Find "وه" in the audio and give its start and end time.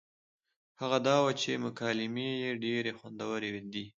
1.23-1.31